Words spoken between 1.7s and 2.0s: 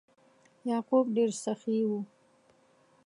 و.